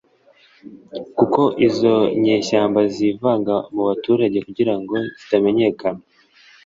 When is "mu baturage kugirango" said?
3.73-4.95